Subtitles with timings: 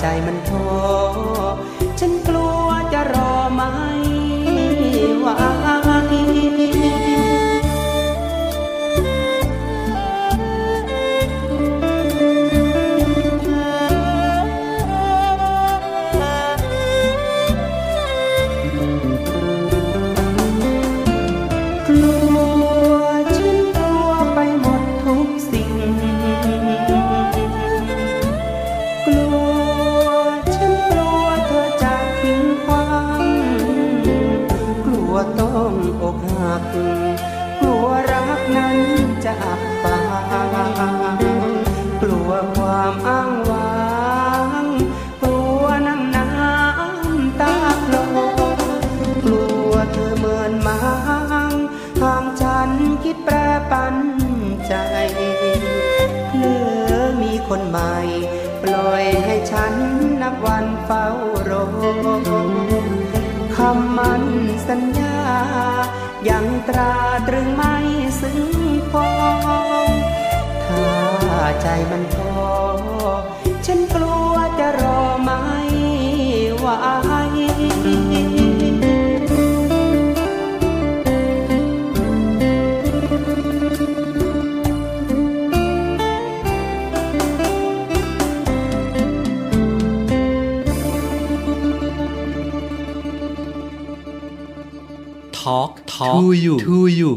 [0.00, 1.07] ใจมันท้อ
[74.58, 75.40] จะรอไม่
[76.58, 76.66] ไหว
[95.38, 96.22] ทอล์กทอล์ก
[96.64, 97.10] ทูยู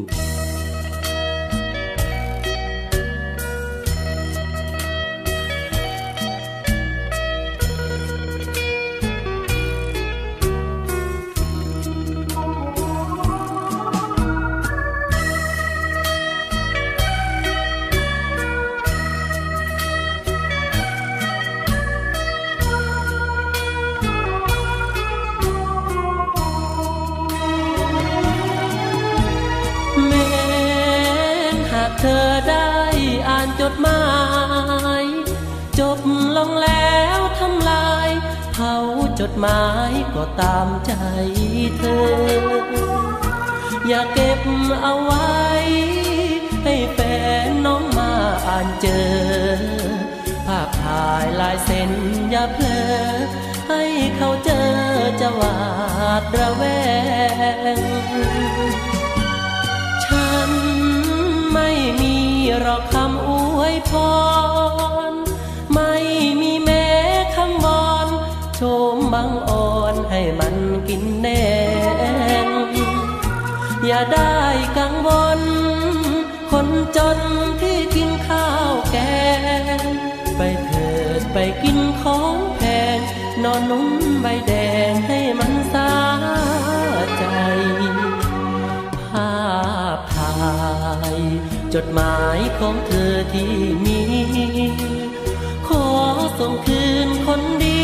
[84.21, 84.53] ใบแด
[84.91, 85.91] งให้มันสา
[87.17, 87.23] ใจ
[89.11, 89.33] ภา
[89.97, 90.33] พถ่า
[91.15, 91.17] ย
[91.73, 93.53] จดหมายของเธอที่
[93.85, 94.01] มี
[95.67, 95.85] ขอ
[96.39, 97.81] ส่งคืนคนดี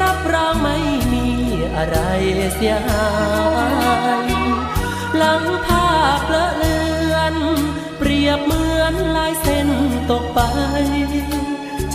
[0.00, 0.76] รับรองไม่
[1.12, 1.26] มี
[1.76, 1.98] อะไร
[2.54, 3.08] เสียหา
[4.24, 4.26] ย
[5.16, 6.78] หลังภาพเลอะเลื
[7.14, 7.34] อน
[7.98, 9.68] เปรียบเหมือนลายเส้น
[10.10, 10.40] ตกไป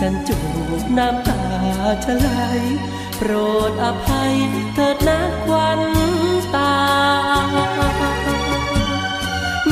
[0.00, 0.38] ฉันจู
[0.82, 1.42] บน้ำตา
[2.04, 2.28] ชะไหล
[3.22, 3.34] โปร
[3.70, 4.34] ดอภัย
[4.74, 5.82] เถิดนะควัน
[6.54, 6.76] ตา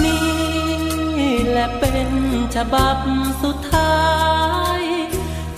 [0.05, 2.11] นี่แหละเป็น
[2.55, 2.99] ฉบับ
[3.43, 3.99] สุดท้า
[4.78, 4.83] ย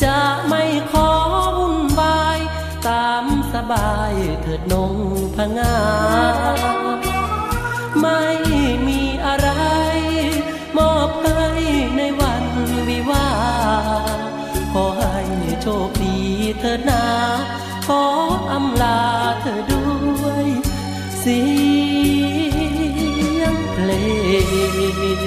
[0.04, 0.18] จะ
[0.48, 1.10] ไม่ขอ
[1.56, 2.38] วุ่นวาย
[2.88, 4.94] ตามสบายเถิดนง
[5.36, 5.78] พงา
[8.00, 8.22] ไม่
[8.86, 9.48] มีอะไร
[10.78, 11.44] มอบให้
[11.96, 12.44] ในวัน
[12.88, 13.28] วิวา
[14.72, 15.16] ขอให้
[15.62, 16.16] โชคดี
[16.60, 17.04] เถิดนา
[17.90, 17.92] อ
[18.52, 19.00] อำลา
[19.40, 19.84] เธอด้
[20.24, 20.46] วย
[21.18, 21.40] เสี
[23.40, 23.90] ยงเพล
[24.44, 25.20] ง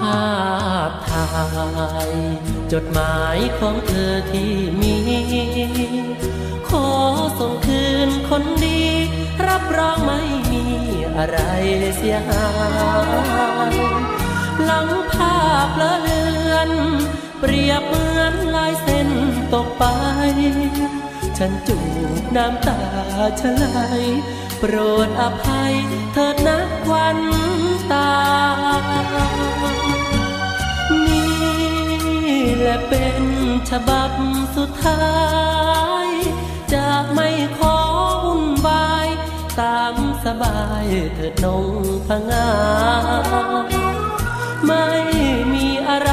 [0.00, 0.32] ภา
[0.88, 1.26] พถ่า
[2.10, 2.12] ย
[2.72, 4.96] จดหมายของเธอที่มี
[6.68, 6.86] ขอ
[7.38, 8.97] ส่งคืนคนดี
[9.48, 10.64] รับรองไม่มี
[11.16, 11.38] อะไร
[11.96, 12.48] เสียหา
[13.72, 13.74] ย
[14.64, 16.70] หลังภาพละเลือน
[17.40, 19.08] เปรียบเหมือนลายเส้น
[19.54, 19.84] ตกไป
[21.38, 21.78] ฉันจู
[22.20, 22.80] บน้ำตา
[23.40, 23.66] ชะไหล
[24.58, 24.74] โปร
[25.06, 25.74] ดอภัย
[26.12, 27.18] เถิดนักวัน
[27.92, 28.10] ตา
[31.06, 33.24] นี่แหละเป็น
[33.70, 34.10] ฉบับ
[34.56, 35.06] สุดท้า
[36.06, 36.08] ย
[36.72, 37.28] จะไม่
[37.58, 37.76] ขอ
[38.24, 38.97] วุ่นวาย
[39.60, 41.66] ตามสบายเถิดนง
[42.06, 42.50] พงา
[44.66, 44.86] ไม่
[45.54, 46.12] มีอะไร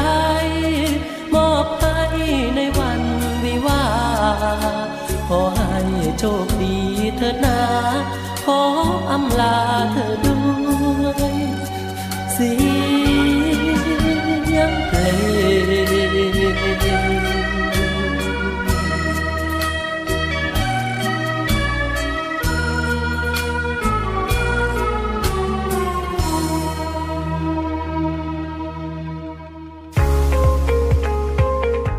[1.36, 2.02] มอบให้
[2.56, 3.02] ในวัน
[3.44, 3.86] วิวา
[5.28, 5.82] ขอให้
[6.20, 6.78] โชคดี
[7.18, 7.60] เถิดนา
[8.46, 8.62] ขอ
[9.12, 9.58] อำลา
[9.92, 10.38] เธอด้
[11.04, 11.36] วย
[12.34, 12.54] เสี
[14.58, 14.98] ยงเพล
[17.14, 17.15] ง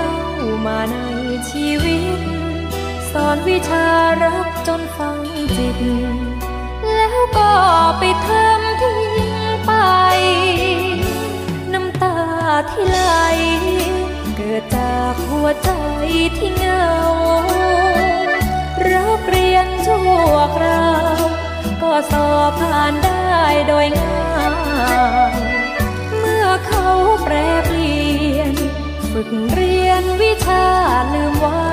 [0.00, 0.96] เข้ามาใน
[1.50, 2.20] ชีวิต
[3.10, 3.86] สอนวิชา
[4.22, 5.18] รักจนฟัง
[5.56, 5.78] จิต
[6.94, 7.52] แล้วก็
[7.98, 9.12] ไปทำทิ้ง
[9.66, 9.72] ไป
[11.72, 12.16] น้ำตา
[12.70, 13.00] ที่ไหล
[14.36, 15.70] เกิดจากหัวใจ
[16.36, 16.90] ที่เหงา
[18.90, 21.22] รักเรียนชั่วคราว
[21.82, 23.38] ก็สอบผ่านได้
[23.68, 24.20] โดยง่าย
[29.12, 30.66] ฝึกเรียนวิชา
[31.14, 31.70] ลืมไว้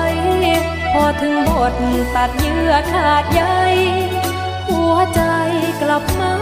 [0.92, 1.74] พอถึงบท
[2.14, 3.42] ตัดเยื่อขาดใย
[4.68, 5.22] หัวใจ
[5.82, 6.34] กลับไม่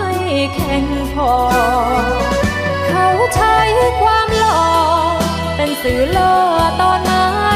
[0.55, 0.85] แข็ง
[1.15, 1.33] พอ
[2.89, 3.57] เขาใช้
[4.01, 4.63] ความหล่อ
[5.57, 6.35] เป็นสื่อล่อ
[6.81, 7.31] ตอนนั้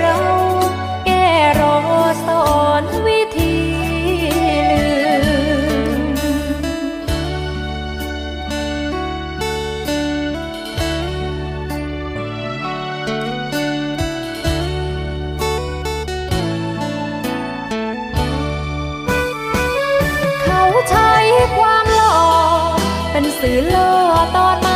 [0.00, 0.16] เรา
[1.06, 1.26] แก้
[1.60, 1.76] รอ
[2.26, 2.48] สอ
[2.80, 3.56] นวิธี
[4.28, 5.26] ลื
[5.98, 6.00] ม
[20.42, 21.12] เขาใช้
[21.56, 22.18] ความหล่อ
[23.10, 23.92] เป็นสื่อล่อ
[24.36, 24.68] ตอนม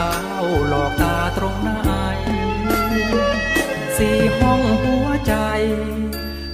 [0.00, 1.92] กาวหลอกตาตรงไหน
[3.96, 5.34] สี่ห้องหัวใจ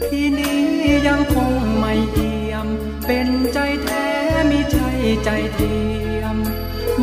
[0.05, 0.63] ที่นี้
[1.07, 2.67] ยังคงไม่เอี่ยม
[3.07, 4.07] เป็นใจแท้
[4.51, 4.91] ม่ใช่
[5.25, 5.77] ใจเที
[6.21, 6.37] ยม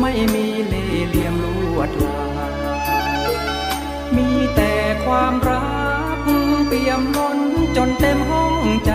[0.00, 2.52] ไม่มีเล่เหลี่ยมลวดลาย
[4.16, 5.66] มีแต่ความรั
[6.16, 6.18] ก
[6.66, 7.38] เปี่ยมล้น
[7.76, 8.92] จนเต็มห้องใจ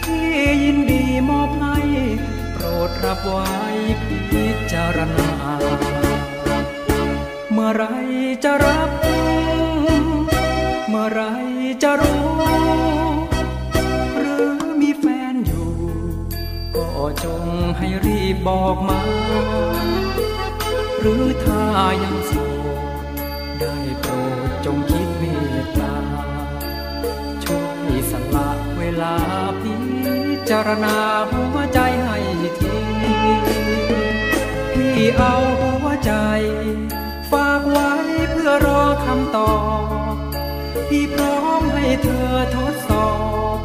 [0.00, 0.28] พี่
[0.64, 1.76] ยินดีมอบให้
[2.52, 3.48] โปรดรับไว้
[4.30, 5.39] พิจารณา
[7.70, 7.88] มมื่อไร
[8.44, 8.90] จะรับ
[10.88, 11.20] เมื่อไร
[11.82, 12.24] จะรู้
[14.18, 15.70] หรือมีแฟนอยู่
[16.74, 16.88] ก็
[17.24, 17.44] จง
[17.76, 19.00] ให้รีบบอกมา
[21.00, 21.62] หรือถ้า
[22.02, 22.32] ยังโส
[22.74, 23.14] ด
[23.60, 24.12] ได้โปร
[24.48, 25.22] ดจงคิดเม
[25.62, 25.96] ตตา
[27.44, 29.14] ช่วยสละเวลา
[29.60, 29.74] พิ
[30.50, 30.96] จารณา
[31.30, 32.18] หัวใจให้
[32.58, 32.76] ที
[34.72, 36.12] พี่เอาหัวใจ
[38.42, 39.54] พื่อรอคำตอ
[40.12, 40.14] บ
[40.88, 43.10] พี่พร้อมให้เธอทดสอ
[43.56, 43.58] บ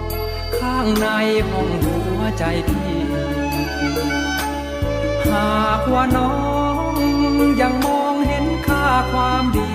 [0.58, 1.08] ข้างใน
[1.50, 2.98] ห้องหัวใจพี่
[5.30, 6.36] หากว่าน้อ
[6.92, 6.94] ง
[7.62, 9.74] ยังมองเห็นค่าความดี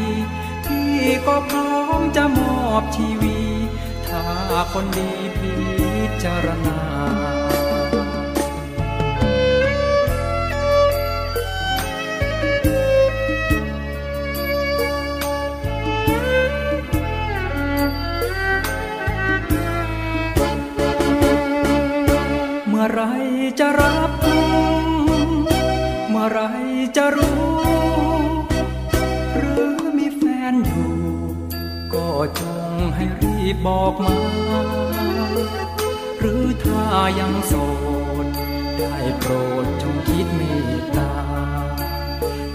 [0.67, 0.93] พี่
[1.27, 3.39] ก็พร้อมจะมอบชีวี
[4.09, 4.25] ถ้า
[4.73, 5.53] คนดีพิ
[6.23, 6.81] จารณา
[22.83, 23.05] มื่อไร
[23.61, 24.11] จะรับ
[26.11, 26.41] เมื่อไร
[26.97, 27.39] จะรู้
[29.37, 30.93] หรือมีแฟนอยู่
[31.95, 32.09] ก็
[32.41, 34.17] จงให้รีบบอกมา
[36.19, 36.85] หรือถ้า
[37.21, 37.53] ยังโส
[38.25, 38.27] ด
[38.79, 39.33] ได้โปร
[39.65, 40.41] ดจงคิดเม
[40.81, 41.13] ตตา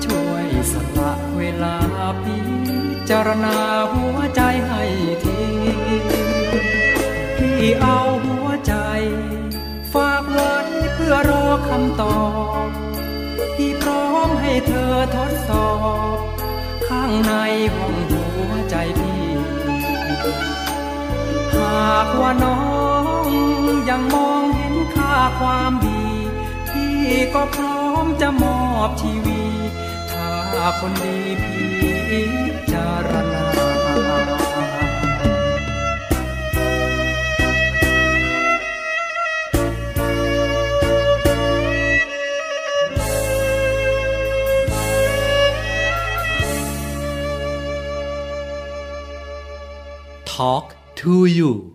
[0.05, 1.77] ช่วยสละเวลา
[2.23, 2.37] พิ
[3.09, 3.57] จารณา
[3.93, 4.83] หัวใจให้
[5.23, 5.39] ที
[7.37, 8.75] พี่เอาหัวใจ
[11.07, 12.19] พื่อรอคำตอ
[12.65, 12.69] บ
[13.55, 15.69] พี่พร้อมให้เธอทดสอ
[16.15, 16.17] บ
[16.87, 17.33] ข้างใน
[17.75, 19.27] ห้องหัวใจพี่
[21.55, 22.59] หากว่าน้อ
[23.25, 23.27] ง
[23.89, 26.03] ยังมองเห็นค่าความดี
[26.71, 26.97] พี่
[27.33, 29.43] ก็พร้อมจะมอบชีวี
[30.11, 32.27] ถ้าคนดีพี่
[32.71, 33.24] จารณ
[50.35, 51.74] Talk to you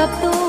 [0.00, 0.39] อ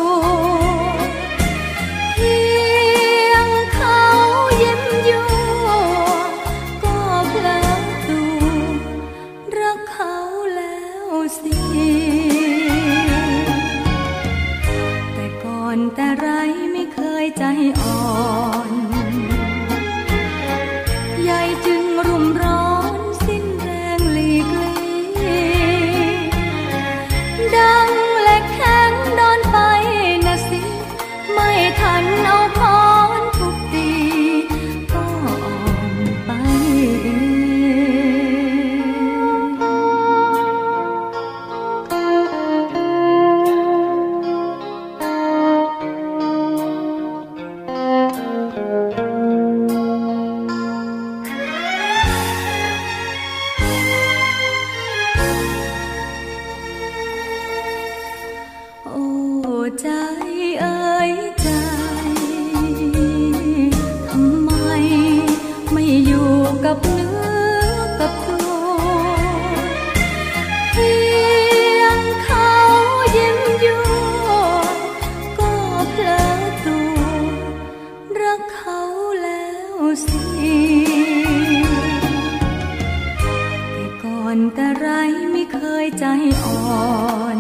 [86.72, 87.40] อ่อน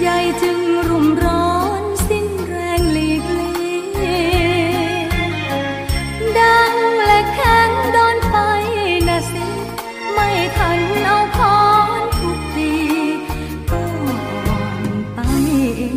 [0.00, 3.54] ใหญ่จึงรุ่มร้อนสิ้นแรงหลีกเลี่
[4.36, 4.46] ย
[5.06, 5.08] ง
[6.38, 6.74] ดัง
[7.06, 8.34] และแข็งโดนไฟ
[9.08, 9.46] นะสิ
[10.12, 11.38] ไม่ทันเอาพ
[11.98, 12.72] รทุกที
[13.70, 13.82] ก็
[14.48, 15.18] อ่อนไป
[15.76, 15.96] เอง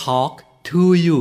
[0.00, 0.34] Talk
[0.68, 1.18] to you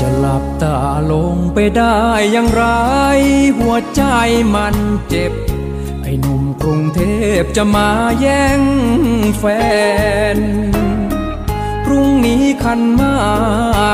[0.00, 0.78] จะหลับตา
[1.12, 2.00] ลงไปได้
[2.32, 2.64] อย่างไร
[3.58, 4.02] หัวใจ
[4.54, 4.76] มัน
[5.08, 5.32] เจ็บ
[6.02, 7.00] ไอ้หนุ่มกรุงเท
[7.40, 7.88] พจะมา
[8.20, 8.60] แย่ง
[9.38, 9.44] แฟ
[10.36, 10.38] น
[11.90, 13.18] รุ่งนี้คันมา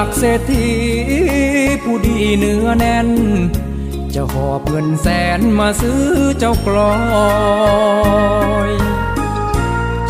[0.04, 0.68] กเศรษฐี
[1.82, 3.08] ผู้ดีเนื้อแน่น
[4.14, 5.06] จะหอบเงินแส
[5.38, 6.02] นมาซื้อ
[6.38, 6.96] เจ้ากลอ
[8.68, 8.70] ย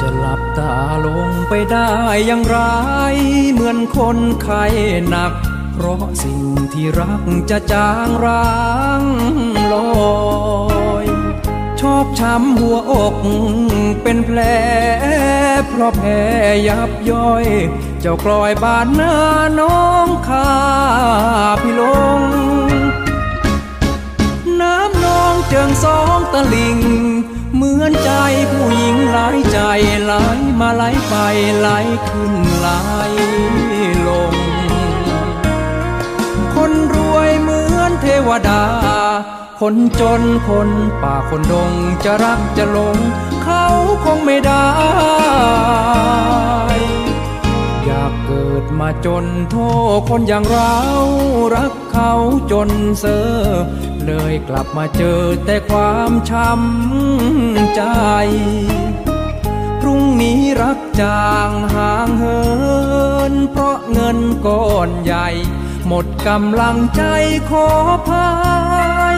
[0.01, 1.91] จะหลับตาลงไปได้
[2.27, 2.59] อย่างไร
[3.53, 4.65] เหมือนคนไข้
[5.09, 5.33] หนัก
[5.75, 8.51] เพราะสิ่งที่รักจะจางร้า
[9.01, 9.03] ง
[11.93, 13.15] อบช้ำหัวอก
[14.03, 14.39] เป็นแผล
[15.69, 16.21] เพราะแพ้
[16.69, 17.47] ยับย่อย
[18.01, 19.15] เจ้ากลอยบานหน้า
[19.61, 20.53] น้องข้า
[21.63, 21.83] พี่ล
[22.19, 22.21] ง
[24.61, 26.79] น้ำนองเจิงสองตะลิง
[27.55, 28.11] เหมือนใจ
[28.53, 29.59] ผู้หญิงหลายใจ
[30.05, 30.13] ไหล
[30.61, 31.15] มาไหลไป
[31.59, 31.69] ไหล
[32.09, 32.69] ขึ้นไหล
[34.07, 34.35] ลง
[36.55, 38.63] คนรวยเหมือนเทวดา
[39.61, 40.71] คนจนคน
[41.03, 41.73] ป่าคนดง
[42.05, 42.97] จะรักจะหลง
[43.45, 43.65] เขา
[44.05, 44.67] คงไม่ได้
[47.85, 49.57] อยากเกิดมาจนโท
[49.95, 50.77] ษคนอย่างเรา
[51.55, 52.13] รักเขา
[52.53, 53.27] จนเซอ
[54.07, 57.83] เลยกลับมาเจอแต่ความช้ำใจ
[59.81, 62.41] พรุ่งนี้รักจางห่างเหิ
[63.33, 65.29] น เพราะเงินก้อนใหญ่
[65.87, 67.03] หมดกำลังใจ
[67.51, 67.67] ขอ
[68.09, 68.29] พา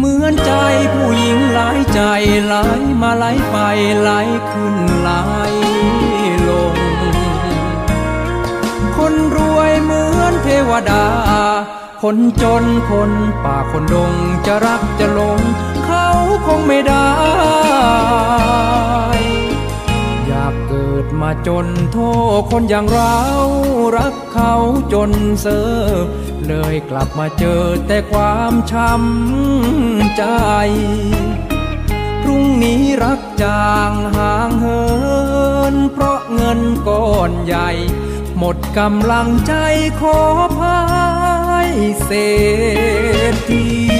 [0.00, 0.52] เหมือนใจ
[0.94, 2.00] ผู้หญิงหลายใจ
[2.44, 2.54] ไหล
[3.02, 3.56] มาไหลไป
[4.00, 4.10] ไหล
[4.50, 5.10] ขึ้นไหล
[6.48, 6.76] ลง
[8.96, 11.06] คนรวยเหมือนเทวดา
[12.02, 13.10] คนจนคน
[13.44, 14.12] ป่าคนดง
[14.46, 15.40] จะรักจะหลง
[15.86, 16.08] เขา
[16.46, 17.08] คงไม่ได้
[21.20, 21.98] มาจนโท
[22.38, 23.18] ษคนอย่างเรา
[23.96, 24.54] รักเขา
[24.92, 25.10] จน
[25.40, 25.70] เซอ
[26.46, 30.24] เลยกลับมาเจอแต่ความช้ำใจ
[32.22, 34.82] พรุ่งนี้รักจางห่างเหิ
[35.72, 37.70] น เพราะเงินก้อนใหญ่
[38.38, 39.54] หมดกำลังใจ
[40.00, 40.18] ขอ
[40.58, 40.80] พา
[41.68, 41.70] ย
[42.04, 42.22] เศร
[43.32, 43.99] ษฐี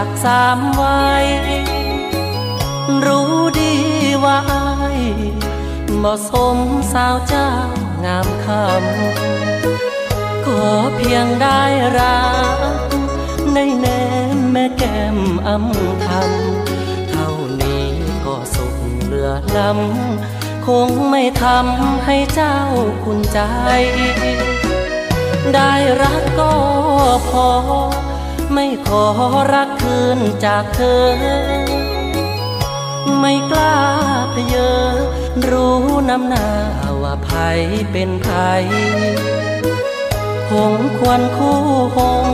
[0.00, 1.28] จากสามวัย
[3.06, 3.74] รู้ดี
[4.24, 4.66] ว่าอา
[4.98, 5.00] ย
[6.02, 6.58] บ่สม
[6.92, 7.50] สาวเจ้า
[8.04, 11.60] งามคำขอเพียงได้
[11.98, 12.26] รั
[12.56, 12.88] ก
[13.54, 13.86] ในแน
[14.34, 17.30] มแม่แก้มอำคำเท่า
[17.60, 17.86] นี้
[18.24, 22.58] ก็สุขเหลือล้ำคงไม่ทำให้เจ้า
[23.04, 23.40] คุณใจ
[25.54, 25.72] ได้
[26.02, 26.52] รักก็
[27.30, 27.48] พอ
[28.52, 29.04] ไม่ขอ
[29.54, 31.04] รักคืนจากเธอ
[33.18, 33.78] ไม่กล้า
[34.30, 34.70] เพเยอ
[35.48, 35.76] รู้
[36.08, 36.48] น้ำหน้า
[37.02, 37.60] ว่าภัย
[37.92, 38.64] เป็นภัย
[40.50, 41.60] หงควรคู่
[41.96, 42.26] หง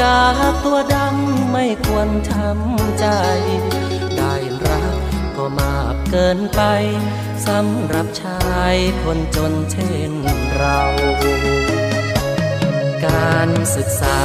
[0.00, 0.20] กา
[0.64, 3.06] ตัวดำไม่ควรทำใจ
[4.16, 4.34] ได้
[4.66, 4.96] รัก
[5.36, 6.62] ก็มากเกินไป
[7.46, 10.12] สำหรับชายคนจนเช่น
[10.54, 10.80] เรา
[13.06, 14.18] การศึกษา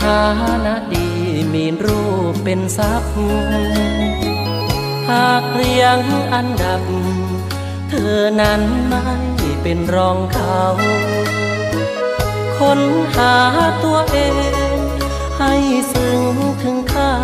[0.00, 0.22] ฐา
[0.66, 1.08] นะดี
[1.54, 3.14] มีรูปเป็นทรัพย์
[5.10, 5.98] หากเรียง
[6.34, 6.82] อันดับ
[7.88, 9.04] เธอนั้นไม่
[9.62, 10.62] เป็นรองเขา
[12.58, 12.80] ค้น
[13.14, 13.34] หา
[13.84, 14.18] ตัวเอ
[14.76, 14.78] ง
[15.38, 15.54] ให้
[15.92, 16.22] ซึ้ง
[16.62, 17.14] ถึงค่า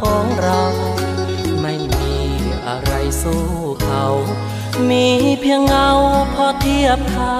[0.00, 0.62] ของเรา
[1.62, 2.16] ไม่มี
[2.66, 3.46] อะไรสู้
[3.84, 4.04] เขา
[4.90, 5.06] มี
[5.40, 5.88] เพียงเงา
[6.34, 7.36] พอเทียบเขา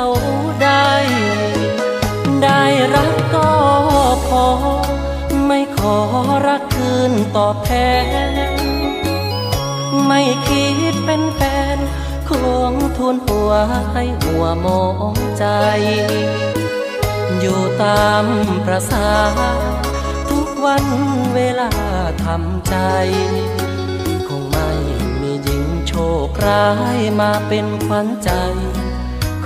[0.62, 0.91] ได้
[2.45, 2.62] ได้
[2.95, 3.51] รักก็
[4.28, 4.47] พอ
[5.47, 5.97] ไม่ขอ
[6.47, 7.72] รักคืนตอบแท
[8.59, 8.61] น
[10.07, 11.41] ไม่คิดเป็นแฟ
[11.76, 11.78] น
[12.28, 12.30] ค
[12.70, 13.53] งทุนหัว
[13.93, 14.84] ให้หัวมอ
[15.14, 15.47] งใจ
[17.41, 18.24] อยู่ตาม
[18.66, 19.11] ประสา
[20.30, 20.84] ทุกวัน
[21.34, 21.70] เวลา
[22.24, 22.76] ทำใจ
[24.28, 24.70] คงไม่
[25.20, 25.93] มีหญิงโช
[26.26, 28.30] คร้ายมาเป็นขวัญใจ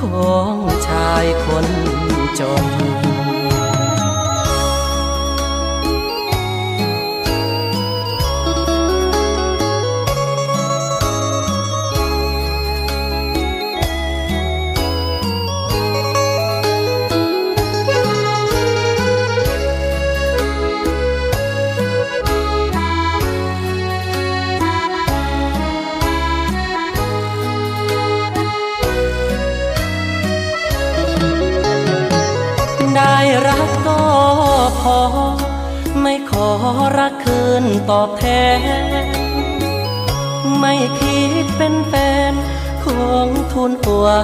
[0.00, 0.56] ของ
[0.88, 1.66] ชายคน
[2.38, 2.42] จ
[3.10, 3.11] น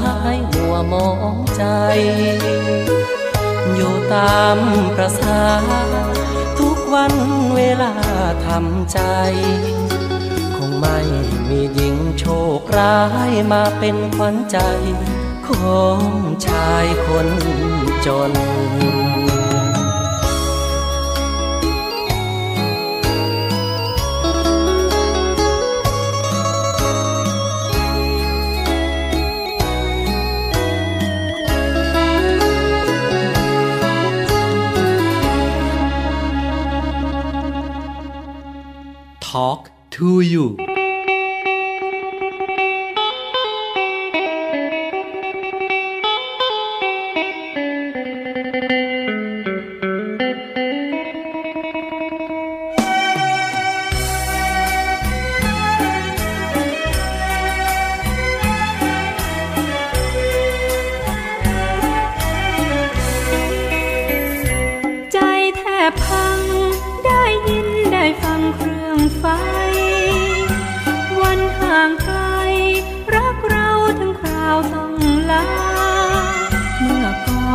[0.06, 1.64] ายหัวมองใจ
[3.74, 4.58] อยู่ตาม
[4.94, 5.42] ประสา
[6.58, 7.14] ทุกวัน
[7.54, 7.94] เวลา
[8.46, 9.00] ทำใจ
[10.56, 10.98] คงไม่
[11.48, 12.24] มีหญิงโช
[12.58, 12.98] คร้า
[13.30, 14.58] ยมาเป็นขวัญใจ
[15.48, 16.00] ของ
[16.46, 17.28] ชายคน
[18.06, 18.32] จน
[39.98, 40.56] to you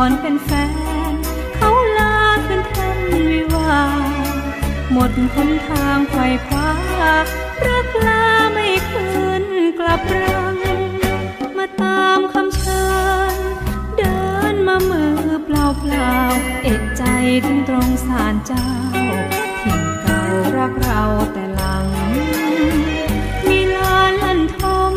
[0.00, 0.50] มื่อก่อนเป็นแฟ
[1.10, 1.14] น
[1.56, 2.16] เขาลา
[2.46, 2.98] ขึ้นทัน
[3.30, 3.80] วิวา
[4.92, 6.70] หมดหนทางไขว่คว้า
[7.66, 9.08] รักลาไม่คื
[9.42, 9.44] น
[9.78, 10.56] กลับรัง
[11.56, 12.84] มาตามคำเชิ
[13.34, 13.36] ญ
[13.98, 14.18] เดิ
[14.52, 16.14] นมามือเปล่าเปล่า
[16.62, 17.02] เอกใจ
[17.46, 18.66] ถึงตรงสารเจ้า
[19.62, 20.20] ถิ่นเก่า
[20.56, 21.86] รักเราแต่หลัง
[23.48, 24.60] มีลานลันท
[24.92, 24.94] ม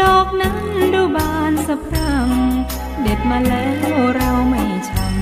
[0.00, 0.56] ดอกนั้น
[0.94, 2.30] ดูบานสะพรั่ง
[3.02, 5.16] เด็ดมาแล้วเราไม่ชัง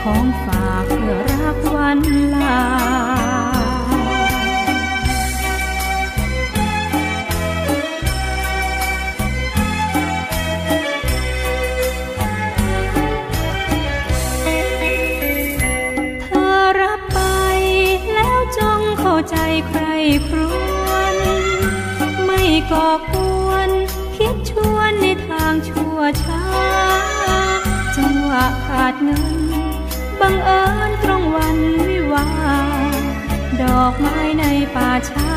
[0.00, 2.00] ของฝากเพื่อรักวัน
[2.34, 2.58] ลา
[16.22, 17.18] เธอรับไป
[18.14, 19.36] แล้วจงเข้าใจ
[19.68, 19.82] ใคร
[20.26, 20.38] คร
[20.88, 21.16] วน
[22.24, 22.40] ไม่
[22.70, 26.44] ก่อกวนคิดชวนในทางชั่วช้า
[27.96, 29.38] จังหวะขาดเงิน
[30.20, 32.28] บังเอิญตรงวันวิวา
[33.62, 34.44] ดอกไม้ใน
[34.74, 35.30] ป่าช้า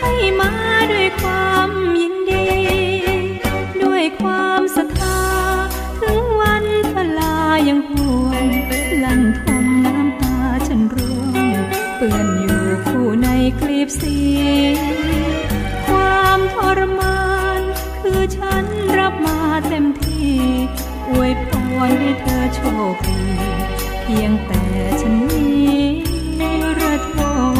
[0.00, 0.52] ให้มา
[0.92, 1.70] ด้วยความ
[2.00, 2.46] ยินดี
[3.82, 5.22] ด้วยความศรัทธา
[6.00, 7.36] ถึงวันพลา
[7.68, 8.44] ยังห่วง
[9.02, 11.46] ลันทมน้ำตาฉันร่วง
[11.96, 14.16] เปื้อนอยู่คู่ในคลิปสี
[19.66, 20.38] เต็มที่
[21.08, 21.48] อวยพ
[21.88, 22.60] รให้เธอโช
[22.92, 23.22] คดี
[24.02, 24.64] เพียงแต่
[25.00, 25.76] ฉันนี้
[26.80, 27.18] ระท
[27.54, 27.56] ม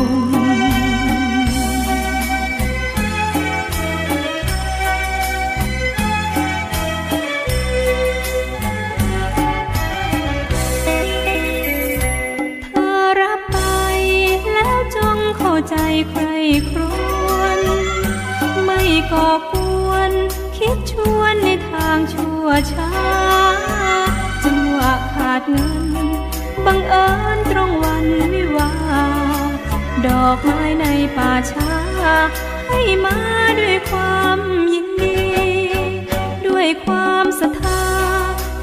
[12.73, 13.59] เธอรับไป
[14.53, 15.77] แล้วจงเข้าใจ
[16.11, 16.23] ใคร
[16.69, 16.81] คร
[17.39, 17.61] วน
[18.65, 18.81] ไม่
[19.13, 19.55] ก่อก
[19.89, 20.13] วน
[20.71, 22.93] คิดชวนในทางชั่วช้า
[24.45, 25.85] จังหวะขาดเงิน
[26.65, 28.73] บังเอิญตรงวันวิวา
[30.07, 30.85] ดอกไม้ใน
[31.17, 31.73] ป่าช้า
[32.69, 33.17] ให้มา
[33.59, 34.39] ด้วยความ
[34.73, 35.19] ยินดี
[36.47, 37.85] ด้วยความศรัทธา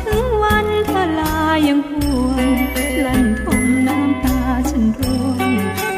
[0.03, 1.37] ถึงวันพลา
[1.67, 2.47] ยังพวง
[3.05, 4.39] ลั่นทมน้ำตา
[4.69, 5.51] ฉันร่วง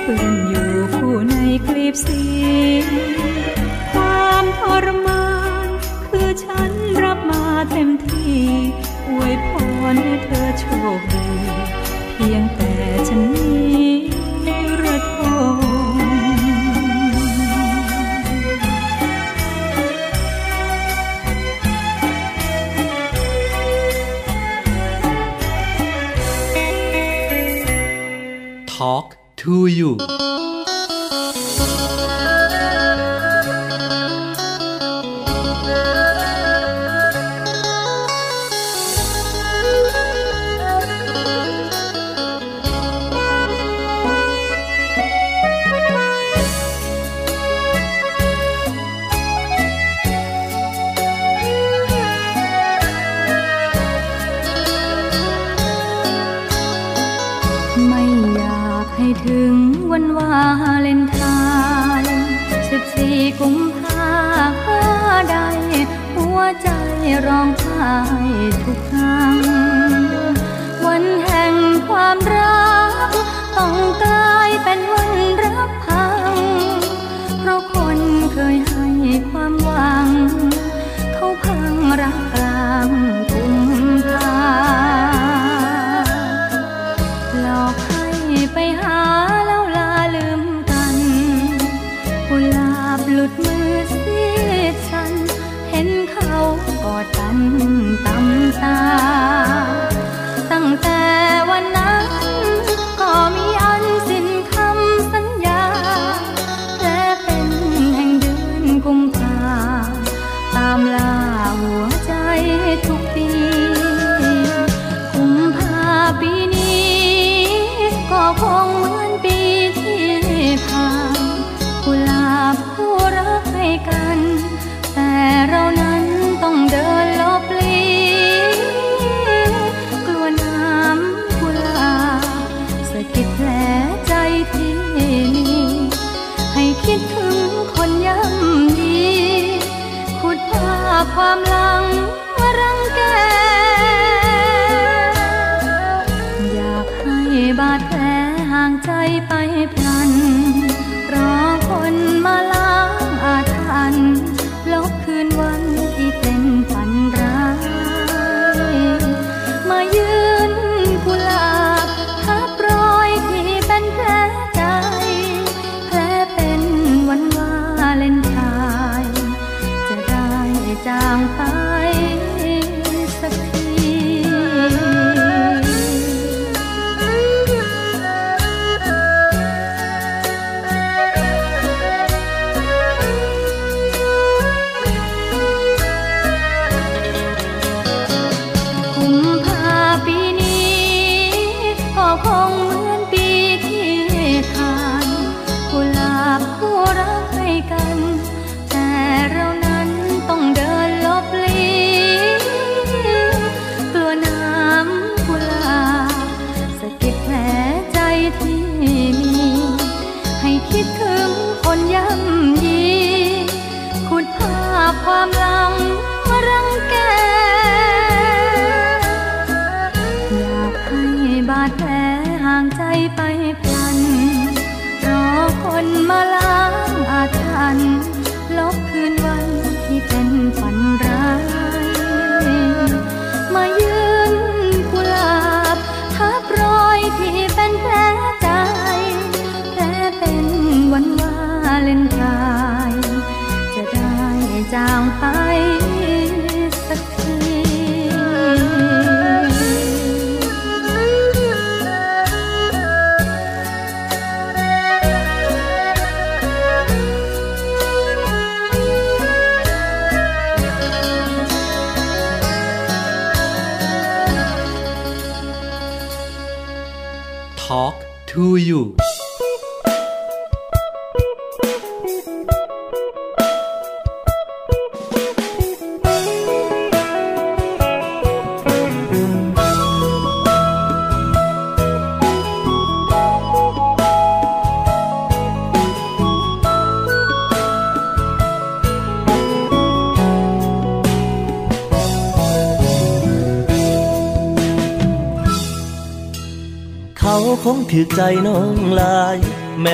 [0.03, 1.35] เปื้อนอยู่คู่ใน
[1.67, 2.21] คลิปสี
[7.71, 8.39] เต็มที่
[9.07, 9.49] อวยพ
[9.93, 10.65] รให้เธอโช
[10.97, 11.27] คดี
[12.13, 12.73] เพียงแต่
[13.07, 13.91] ฉันนี้
[14.81, 15.19] ระท
[15.55, 15.61] ม
[28.77, 29.07] Talk
[29.41, 29.91] to you
[67.25, 67.81] ร้องไห้
[68.63, 68.86] ทุก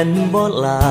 [0.07, 0.83] นบ่ลา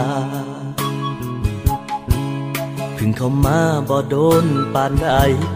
[2.95, 5.09] เพึ่งเข้ามาบ่โดนปานใด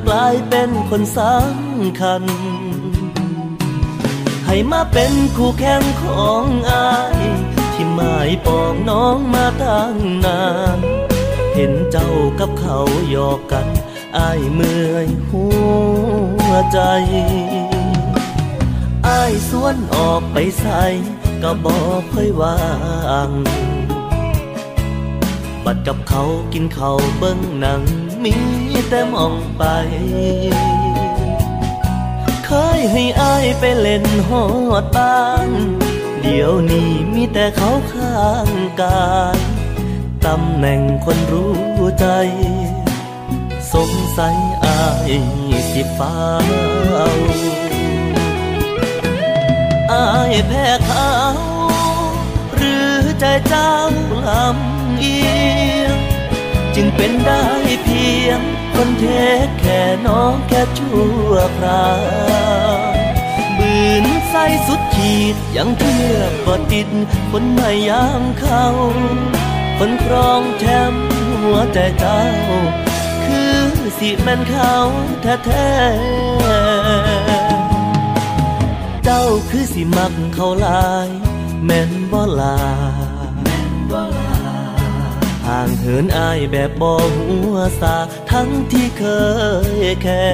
[0.06, 2.22] กลายเป็นคนสำคัญ
[4.46, 7.18] ให้มาเป็นคู่แข่งของอาย
[7.74, 10.42] ที่หมายปองน้องมาตั้งนา
[10.76, 10.78] น
[11.54, 12.78] เห็นเจ้ากับเขา
[13.10, 13.66] หยอกกัน
[14.16, 15.46] อายเมื่อยหั
[16.48, 16.80] วใจ
[19.08, 20.84] อายสวนออกไปใส่
[21.42, 22.56] ก็บอกค่อยวา
[23.28, 23.30] ง
[25.64, 26.22] บัดกับเขา
[26.52, 27.82] กินเขาเบิ้งหนัง
[28.24, 28.34] มี
[28.88, 29.62] แต่มองไป
[32.46, 34.44] เคยให้อายไปเล่นหอ
[34.82, 35.50] ดบ้าน
[36.22, 38.48] เดี๋ยวนี้มีแต่เขาข้าง
[38.80, 39.38] กาย
[40.26, 41.54] ตำแหน่งคนรู้
[42.00, 42.06] ใจ
[43.72, 45.10] สงสัยอาย
[45.70, 46.16] สิฟ้า
[47.10, 47.18] ว
[50.48, 51.12] แพ้เขา
[52.54, 53.72] หรือใจเจ้า
[54.26, 55.20] ลำเอี
[55.80, 55.96] ยง
[56.74, 57.44] จึงเป็นได้
[57.84, 58.40] เพียง
[58.74, 59.04] คนเท
[59.44, 61.90] คแค่น้องแค่ชั่วครา
[62.74, 62.78] ว
[63.58, 63.74] บื
[64.04, 64.34] นใส
[64.66, 66.88] สุดขีดยังเทียบบ่ติด
[67.30, 68.64] คนไม่ยางเขา
[69.78, 71.06] คนครองแชมป์
[71.42, 72.20] หัวใจเจ้า
[73.24, 73.56] คือ
[73.98, 74.74] สิแม่นเขา
[75.22, 76.65] แท้ๆ
[79.08, 81.08] เจ้าคือสิมักเขาลาย
[81.64, 82.58] แม่นบ่ลา
[85.46, 87.96] ห่างเหินอายแบบบ่หัวสา
[88.30, 89.04] ทั้งที่เค
[89.80, 90.26] ยแค่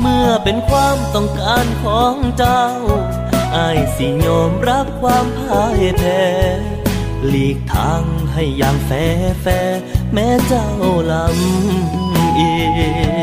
[0.00, 2.64] เมื่อเป็นความต้องการของเจ้า
[3.56, 6.24] อายสิยอมรับความพ่ายแพ้
[7.26, 8.02] หลีกทาง
[8.32, 8.90] ให้อย่างแฟ
[9.42, 9.46] แฟ
[10.12, 10.68] แม้เจ้า
[11.12, 12.52] ลำเอี
[13.16, 13.17] ย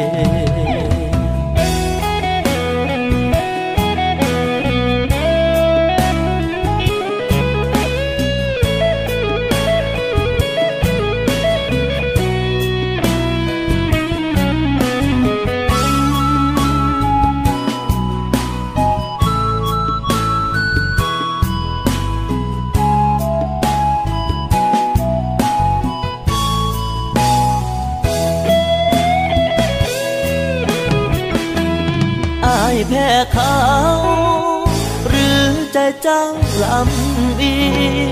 [36.07, 36.27] เจ้า
[36.63, 37.57] ลำเอี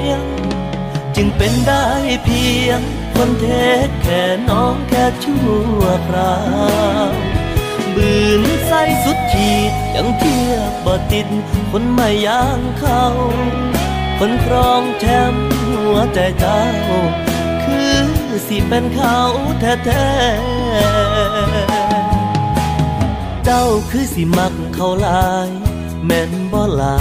[0.07, 0.23] ยง
[1.15, 1.87] จึงเป็นได้
[2.23, 2.79] เพียง
[3.15, 3.45] คนเท
[3.85, 5.45] คแค่น้องแค่ชั่
[5.79, 6.35] วครา
[7.09, 7.11] ว
[7.95, 11.27] บืนใส่สุดขีดยังเทียบบ่ติด
[11.71, 13.03] คนไม่ย่างเขา
[14.19, 16.61] คนครองแชมป์หัวใจเจ้า
[17.63, 17.97] คือ
[18.47, 19.19] สิเป็นเขา
[19.61, 25.49] แท้ๆเจ้าคือสิมักเขาลาย
[26.05, 26.99] แม่นบ่ลา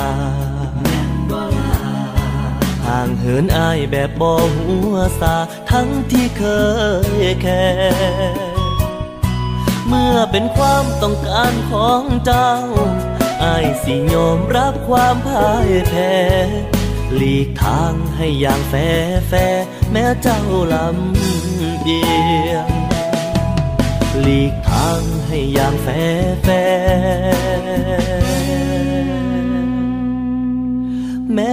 [3.02, 5.36] างเหินอายแบบบ่หัวสา
[5.70, 6.44] ทั้งที่เค
[7.22, 7.66] ยแค่
[9.88, 12.52] เมื่อเป็นความต้องการของเจ้า
[13.42, 16.14] อายสิยอมรับความพ่ายแพ้
[17.16, 18.74] หลีกทางให้อย่างแฟ
[19.28, 19.32] แฟ
[19.92, 20.40] แม้เจ้า
[20.72, 22.02] ลำเอี
[22.50, 22.68] ยง
[24.20, 25.88] หลีกทางให้อย่างแฟ
[26.44, 26.48] แฟ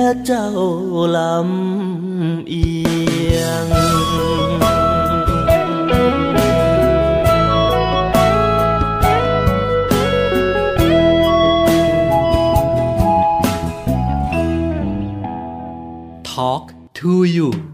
[0.10, 1.08] hết trao
[2.46, 2.86] yên.
[16.24, 17.69] Talk to you.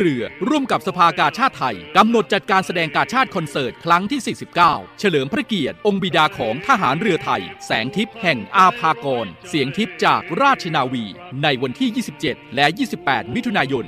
[0.00, 11.04] เรือ ร่วมกับสภากาชาติไทย กำหนดจัดการแสดงกาชาติคอนเสิร์ต ครั้งที่ 49 เฉลิมพระเกียรติ องค์บิดาของทหารเรือไทย แสงทิพย์แห่งอาภากร เสียงทิพย์จากราชนาวี
[11.42, 12.66] ในวันที่ 27 และ
[13.00, 13.84] 28 มิถุนายน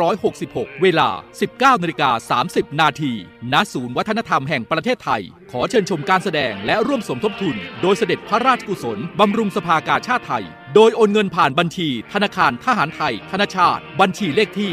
[0.00, 1.08] 2566 เวลา
[1.46, 3.12] 19นาฬิกา30 นาที
[3.52, 5.22] ณศูนย์วัฒนธรรมแห่งประเทศไทย
[5.52, 10.44] ขอเชิญชมการแสดงและร่วมสมทบทุน โดยเสด็จพระราชกุศล บำรุงสภากาชาติไทย
[10.74, 14.72] โดยโอนเงินผ่านบัญชี ธนาคารทหารไทย ธนชาติ บัญชีเลขที่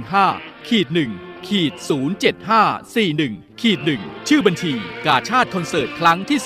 [0.00, 0.25] 115
[0.68, 0.88] ขีด
[1.18, 1.72] 1ขีด
[2.66, 4.72] 07541ขีด1ชื่อบัญชี
[5.06, 6.38] กาชาติคอนเสิร์ตครั้งที่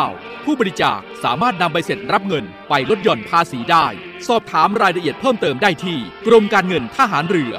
[0.00, 3.86] 49 ผู้บริจาคสามารถนำใบเสร็จรับเงินไปลดหย่อนภาษีได้
[4.26, 7.52] สอบถามรายละเอียดเพิ่มเติมได้ที่ กรมการเงินทหารเรือ